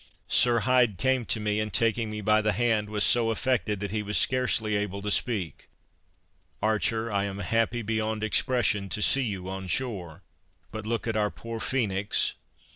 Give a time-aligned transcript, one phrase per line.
[0.29, 3.91] Sir Hyde came to me, and taking me by the hand was so affected that
[3.91, 5.69] he was scarcely able to speak
[6.59, 10.23] "Archer, I am happy beyond expression, to see you on shore,
[10.71, 12.33] but look at our poor Phoenix!"